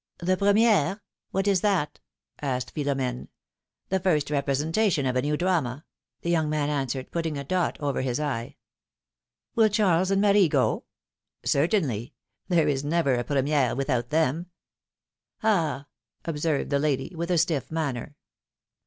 ^^ 0.19 0.25
The 0.25 0.35
premihre? 0.35 0.99
What 1.29 1.47
is 1.47 1.61
that? 1.61 1.99
asked 2.41 2.73
Philomene. 2.73 3.27
^^The 3.91 4.01
first 4.01 4.31
representation 4.31 5.05
of 5.05 5.15
a 5.15 5.21
new 5.21 5.37
drama/^ 5.37 5.83
the 6.21 6.31
young 6.31 6.49
man 6.49 6.71
answered, 6.71 7.11
putting 7.11 7.37
a 7.37 7.43
dot 7.43 7.77
over 7.79 8.01
his 8.01 8.19
L 8.19 8.49
Will 9.53 9.69
Charles 9.69 10.09
and 10.09 10.19
Marie 10.19 10.49
go?'^ 10.49 10.85
Certainly. 11.47 12.15
There 12.47 12.67
is 12.67 12.83
never 12.83 13.13
a 13.13 13.23
premise 13.23 13.75
without 13.77 14.09
them.^^ 14.09 14.47
^^Ah! 15.47 15.85
observed 16.25 16.71
the 16.71 16.79
lady, 16.79 17.13
with 17.15 17.29
a 17.29 17.37
stiff 17.37 17.69
manner. 17.69 18.15